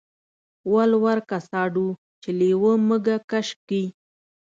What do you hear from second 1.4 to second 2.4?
ساډو چې